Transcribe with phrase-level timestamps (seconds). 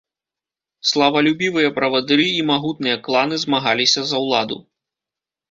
[0.91, 4.59] Славалюбівыя правадыры і магутныя кланы змагаліся за ўладу.